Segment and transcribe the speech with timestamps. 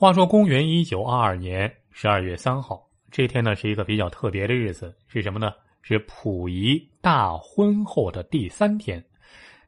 [0.00, 5.52] 话说公元一九二二年十二月三号，这天呢是一个比较特别的日子，是什么呢？
[5.82, 9.04] 是溥仪大婚后的第三天。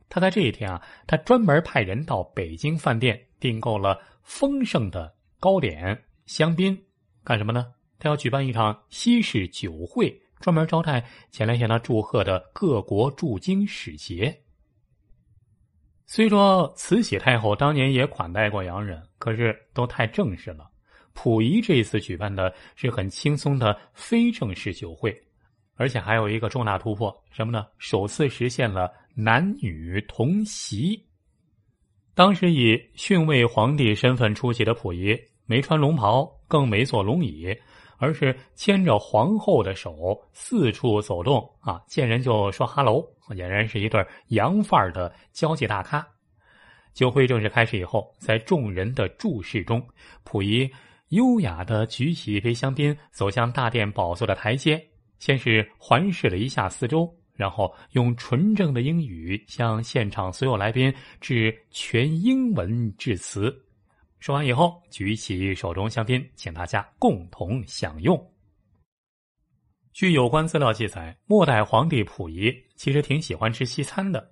[0.08, 6.80] 他在这一天啊，他专门派人到北京饭店订购了丰盛的糕点、香槟，
[7.24, 7.66] 干什么呢？
[7.98, 14.40] 他要举办一场西式酒会，专门招待前来向他祝贺的各国驻京使节。
[16.12, 20.68] 虽说慈禧太后当年也款待过洋人，可是都太正式了。
[21.14, 25.16] 溥仪这一次举办的是很轻松的非正式酒会，
[25.76, 27.64] 而且还有一个重大突破，什么呢？
[27.78, 31.00] 首次实现了男女同席。
[32.12, 37.56] 当时以逊位皇帝身份出席的溥仪，没穿龙袍，更没坐龙椅。
[38.00, 46.04] 而是牵着皇后的手四处走动啊，见人就说哈喽，俨然是一对洋范儿的交际大咖。
[46.94, 49.86] 酒会正式开始以后，在众人的注视中，
[50.24, 50.68] 溥仪
[51.10, 54.82] 优雅的举起一杯香槟，走向大殿宝座的台阶，
[55.18, 63.54] 先是环视了一下四周，然后用纯正的英语向现场所有来宾致全英文致辞。
[64.20, 68.32] 说完以后，举起手中香槟，请大家共同享用。
[69.94, 74.30] 据有关资料记载，末代皇帝溥仪其实挺喜欢吃西餐的。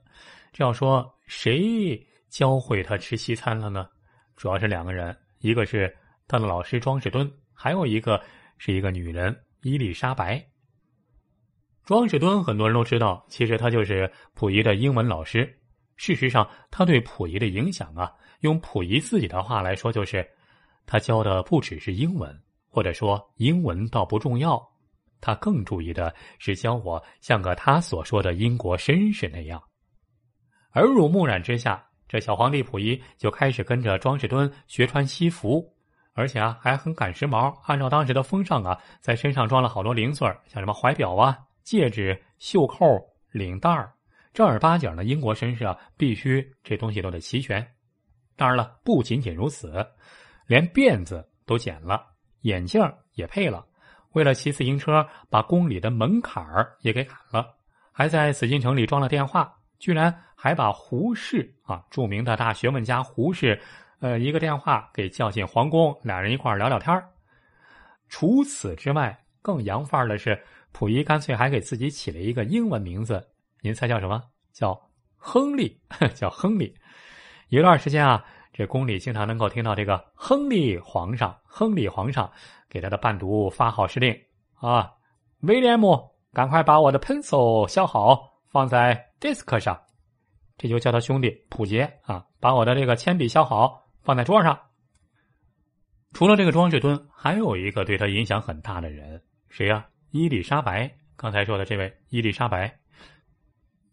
[0.52, 3.88] 这要说谁教会他吃西餐了呢？
[4.36, 8.22] 主要是两个人，一个是他的老师庄士敦，还有一个
[8.58, 10.46] 是一个女人伊丽莎白。
[11.86, 15.58] 庄士敦很多人都知道，其实他就是溥仪的英文老师。
[15.98, 18.10] 事实上，他对溥仪的影响啊。
[18.40, 20.26] 用溥仪自己的话来说，就是
[20.86, 22.34] 他教的不只是英文，
[22.70, 24.64] 或者说英文倒不重要，
[25.20, 29.60] 他更注意的是教我像个他所说的英国绅士那样。
[30.74, 35.68] 耳濡目染之下，这小皇帝溥仪就开始跟着庄士敦学穿西服，
[36.12, 42.86] 而且啊还很赶时髦，按照当时的风尚啊，在身上装了好多零碎像什么怀表啊、戒指、袖扣、
[43.32, 43.92] 领带儿，
[44.32, 47.66] 正儿八经的英国绅士啊，必须这东西都得齐全。
[48.36, 49.86] 当然了，不仅仅如此，
[50.46, 52.06] 连辫子都剪了，
[52.42, 52.80] 眼镜
[53.14, 53.66] 也配了。
[54.12, 57.54] 为了骑自行车，把宫里的门槛儿也给砍了，
[57.92, 63.60] 还在紫禁城里装了电话，居然还把胡适啊，著名的大学问家胡适，
[64.00, 67.02] 呃，一个电话给叫进皇宫，俩人一块聊聊天
[68.08, 70.40] 除此之外，更洋范儿的是，
[70.72, 73.28] 溥仪干脆还给自己起了一个英文名字，
[73.60, 74.22] 您猜叫什么？
[74.52, 74.80] 叫
[75.16, 75.80] 亨利，
[76.14, 76.74] 叫亨利。
[77.48, 82.30] 一段时间啊，这宫里经常能够听到这个亨利皇上，亨利皇上
[82.68, 84.16] 给他的伴读发号施令
[84.54, 84.92] 啊，
[85.40, 89.80] 威廉姆，赶快把我的 pencil 削好，放在 desk 上。
[90.56, 94.58] 这就叫他兄弟普杰啊，把我的这个铅笔削好，放在桌上。
[96.12, 99.86] 除了这个庄士敦，还有一个对他影响很大的人，谁呀？
[100.10, 100.90] 伊丽莎白。
[101.16, 102.78] 刚才说的这位伊丽莎白。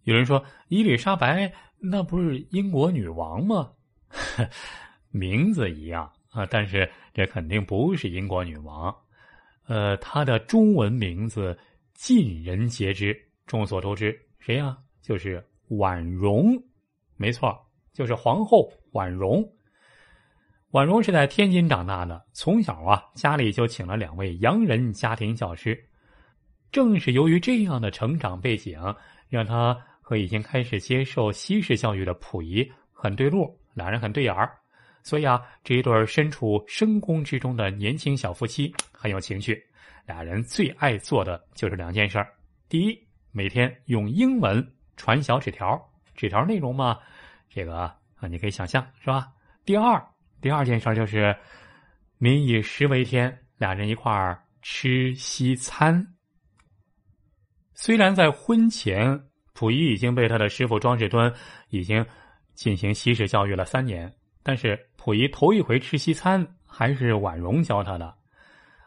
[0.05, 1.53] 有人说伊丽莎白。
[1.87, 3.69] 那不是英国女王吗？
[5.11, 8.95] 名字一样啊，但是这肯定不是英国女王。
[9.67, 11.55] 呃，她的中文名字
[11.93, 13.15] 尽人皆知，
[13.45, 14.75] 众所周知，谁呀？
[15.01, 16.57] 就是婉容，
[17.17, 17.55] 没错，
[17.93, 19.47] 就是皇后婉容。
[20.71, 25.77] 婉容是在天津长大的，从小啊，家里就请了两位洋人家庭教师。
[26.71, 28.79] 正是由于这样的成长背景，
[29.29, 29.77] 让她。
[30.07, 34.55] 和已经开始接受西式教育的溥仪很对路，两人很对眼儿，
[35.01, 39.59] 所以啊，这一对身处深宫之中的年轻小夫妻很有情趣。
[40.05, 42.31] 俩人最爱做的就是两件事儿：
[42.69, 42.95] 第一，
[43.31, 44.63] 每天用英文
[44.95, 45.75] 传小纸条，
[46.13, 46.99] 纸条内容嘛，
[47.49, 49.29] 这个啊，你可以想象是吧？
[49.65, 49.99] 第二，
[50.39, 51.35] 第二件事就是
[52.19, 56.05] 民以食为天，俩人一块儿吃西餐。
[57.73, 59.19] 虽然在婚前。
[59.55, 61.33] 溥仪已经被他的师傅庄士敦
[61.69, 62.05] 已经
[62.53, 68.13] 进行西式教育了三年，但是溥仪头一回吃西餐还是婉容教他的。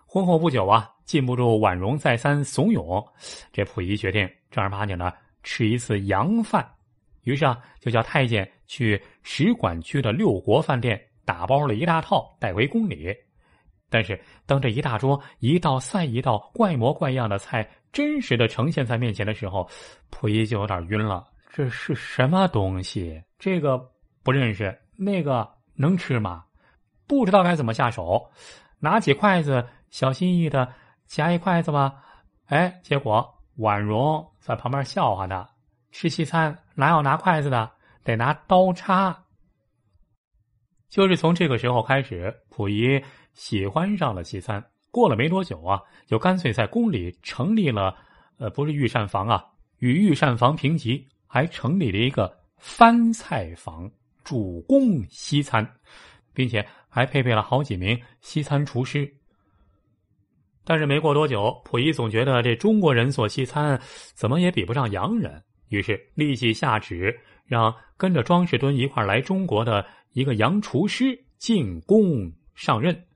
[0.04, 3.02] 婚后不久啊，禁不住婉容再三怂恿，
[3.50, 5.10] 这溥仪决定正儿八经的
[5.42, 6.70] 吃一次洋饭，
[7.24, 13.16] 于是啊，就叫太监去使馆区的六国饭店打包了一大套带回宫里。
[13.88, 17.66] 但是当这一大桌一道赛一道怪模怪样的菜。
[17.92, 19.68] 真实的呈现在面前的时候，
[20.10, 21.26] 溥仪就有点晕了。
[21.52, 23.22] 这是什么东西？
[23.38, 23.78] 这个
[24.22, 26.44] 不认识，那个能吃吗？
[27.06, 28.30] 不知道该怎么下手。
[28.78, 30.72] 拿起筷子，小心翼翼的
[31.06, 32.04] 夹一筷子吧。
[32.46, 35.48] 哎，结果婉容在旁边笑话他
[35.90, 37.70] ：“吃西餐哪有拿筷子的？
[38.04, 39.24] 得拿刀叉。”
[40.88, 43.02] 就是从这个时候开始，溥仪
[43.32, 44.64] 喜欢上了西餐。
[44.98, 47.94] 过了没多久啊，就干脆在宫里成立了，
[48.38, 49.44] 呃，不是御膳房啊，
[49.78, 53.88] 与御膳房平级，还成立了一个翻菜房，
[54.24, 55.64] 主攻西餐，
[56.34, 59.08] 并且还配备了好几名西餐厨师。
[60.64, 63.80] 但是没过多久，溥仪总觉得这中国人做西餐
[64.14, 67.16] 怎么也比不上洋人，于是立即下旨
[67.46, 73.07] 让跟着庄士敦一块来中国的一个洋厨师进宫上任。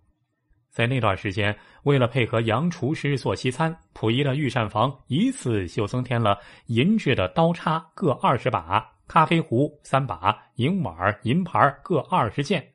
[0.73, 1.55] 在那段时间，
[1.85, 12.67] 为了配合洋厨师做西餐，溥仪的御膳房一次就增添了银制的刀叉各二十把、咖啡壶三把、银碗、银盘各二十件。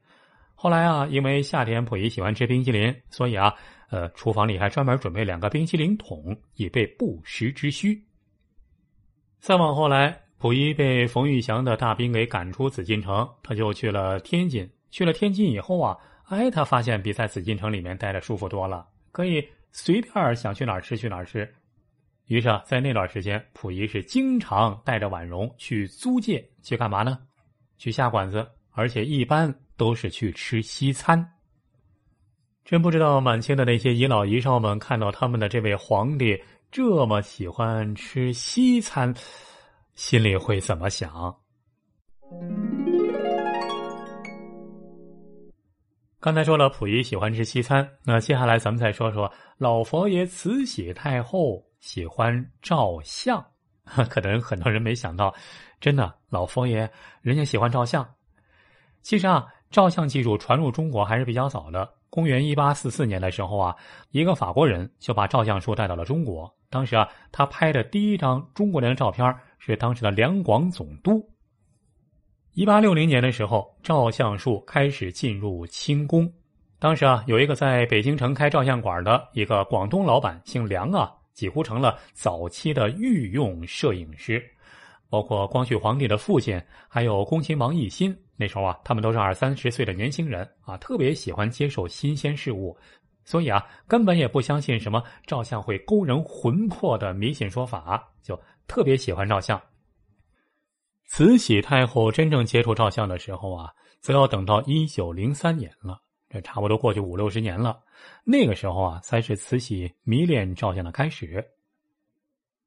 [0.54, 3.54] 后来啊，因为夏天溥仪喜欢吃冰淇淋，所以啊。
[3.90, 7.98] 呃，厨房里还专门准备两个冰淇淋桶，以备不时之需。
[9.40, 14.70] 再往后来，溥仪被冯玉祥的大兵给赶出紫禁城，他就去了天津。
[14.92, 15.96] 去了天津以后啊，
[16.28, 21.50] 哎，他发现比在紫禁城里面待着舒服多了，可以随便想去哪儿吃去哪儿吃。
[22.26, 27.18] 于是啊，在那段时间，溥仪是经常带着婉容去租界去干嘛呢？
[27.78, 31.26] 去下馆子，而且一般都是去吃西餐。
[32.66, 36.38] 真不知道满清的那些遗老遗少们看到他们的这位皇帝
[36.70, 39.16] 这么喜欢吃西餐，
[39.96, 41.34] 心里会怎么想？
[46.28, 53.42] 刚才说了溥仪喜欢吃西餐，那接下来咱们再说说老佛爷慈禧太后喜欢照相。
[54.10, 55.34] 可能很多人没想到，
[55.80, 56.80] 真的老佛爷
[57.22, 58.06] 人家喜欢照相。
[59.02, 61.90] 其实啊，照相技术传入中国还是比较早的。
[62.10, 63.74] 公元一八四四年的时候啊，
[64.12, 66.54] 一个法国人就把照相术带到了中国。
[66.70, 71.26] 当时啊，他拍的第一张中国人的照片是当时的两广总督。
[72.58, 76.28] 一八六零年的时候，照相术开始进入清宫。
[76.80, 84.44] 当时啊，有一个在北京城开照相馆的一个广东老板，姓梁啊，几乎成了早期的御用摄影师。
[85.08, 92.76] 包括光绪皇帝的父亲，还有恭亲王奕欣，那时候啊，他们都是二三十岁的年轻人啊，特别喜欢接受新鲜事物，
[93.24, 98.36] 所以啊，根本也不相信什么照相会勾人魂魄的迷信说法，就
[98.68, 99.62] 特别喜欢照相。
[101.08, 103.72] 慈禧太后真正接触照相的时候啊，
[104.02, 107.80] 则要等到一九零三年了，这差不多过去五六十年了，
[108.26, 111.44] 那个时候啊，才是慈禧迷恋照相的开始。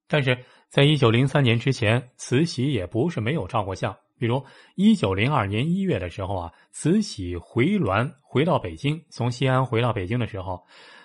[0.09, 0.37] 但是
[0.69, 3.97] 在一九零三年之前，慈禧也不是没有照过相。
[4.19, 4.45] 比如
[4.75, 10.63] 一九零二年一月的时候啊，慈禧回銮回到北京，从西安回到北京的时候，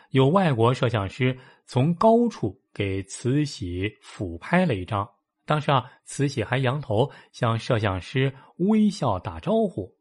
[0.10, 5.08] 有外国摄像师从高处给慈禧俯拍了一张。
[5.46, 9.96] 当时啊，慈禧还扬头向摄像师微笑打招呼。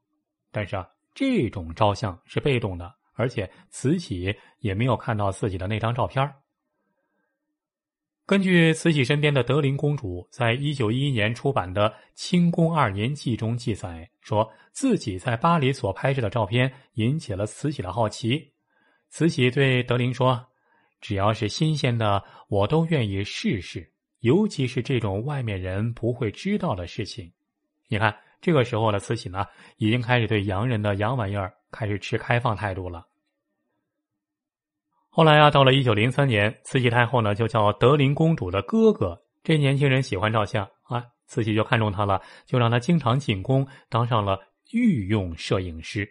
[0.51, 6.33] 但是啊，这种照相是被动的，而且慈禧也没有看到自己的那张照片
[8.27, 18.51] 根据慈禧身边的德龄公主在一九一一年出版的《清宫二年记》中记载，说自己在巴黎所拍摄的照片引起了慈禧的好奇。
[19.11, 20.43] 慈禧对德龄说
[21.03, 23.93] ：“只要是新鲜的，我都愿意试试，
[24.25, 27.31] 尤其是这种外面人不会知道的事情。”
[27.89, 29.45] 你看，这个时候的慈禧呢，
[29.77, 33.07] 已经开始对洋人的洋玩意儿开始持开放态度了。
[35.11, 39.23] 后来啊，到了一九零三年，慈禧太后呢就叫德龄公主的哥哥。
[39.43, 44.41] 这年轻人喜欢照相啊，慈禧就看中他了，就让他经常进宫，当上了
[44.73, 46.09] 御用摄影师。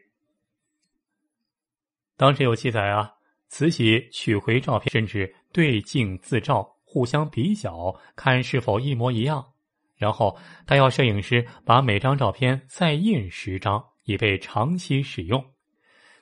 [2.15, 3.11] 当时有记载啊，
[3.49, 9.43] 慈禧取回照片，甚至对镜自照，互相比较，看是否一模一样。
[9.95, 15.43] 然后他要摄影师把每张照片再印十张，以备长期使用。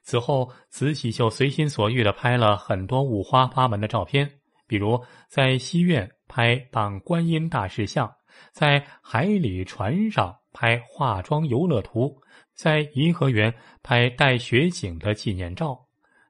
[0.01, 4.98] 此后，慈禧就随心所欲的拍了很多五花八门的照片，比如
[5.28, 8.10] 在西苑拍扮观音大士像，
[8.54, 12.16] 在海里船上拍化妆游乐图，
[12.54, 15.78] 在颐和园拍带雪景的纪念照。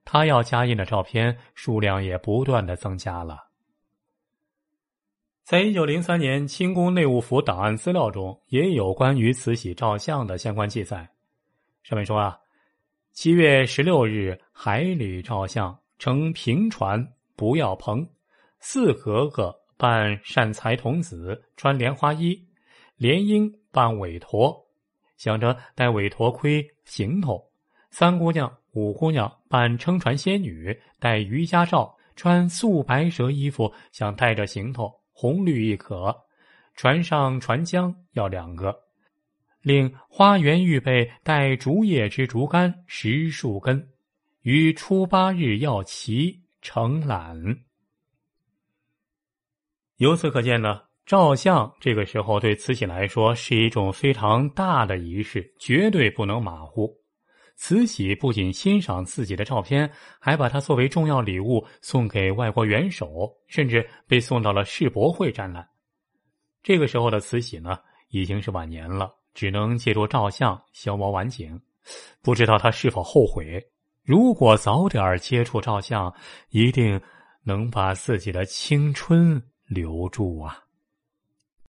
[0.04, 3.51] 他要加印的照片数量也不断的增加了。
[5.52, 11.06] 在一九零三年清宫内务府档案资料中，也有关于慈禧照相的相关记载，
[11.84, 12.40] 上面说啊。
[13.12, 17.06] 七月十六日，海里照相，乘平船，
[17.36, 18.08] 不要篷。
[18.62, 22.34] 四格格扮善财童子，穿莲花衣；
[22.96, 24.58] 莲英扮韦陀，
[25.18, 27.46] 想着戴韦陀盔行头。
[27.90, 34.90] 三姑娘、五姑娘扮撑船仙女，戴瑜伽罩，穿素白蛇衣服，想带着行头，
[35.22, 36.16] 红绿亦可。
[36.74, 38.76] 船上船浆要两个。
[39.62, 43.88] 令花园预备带竹叶之竹竿十数根，
[44.42, 47.40] 于初八日要齐承揽。
[49.98, 57.01] 由此可见呢，照相这个时候对慈禧来说是一种非常大的仪式，绝对不能马虎。
[57.62, 59.88] 慈禧不仅欣赏自己的照片，
[60.20, 65.70] 还把它作为重要礼物送给外国元首，甚至被送到了世博会展览。
[66.64, 67.78] 这个时候的慈禧呢，
[68.10, 71.62] 已经是晚年了，只能借助照相消磨晚景。
[72.24, 73.64] 不知道他是否后悔？
[74.04, 76.12] 如果早点接触照相，
[76.50, 77.00] 一定
[77.44, 80.64] 能把自己的青春留住啊！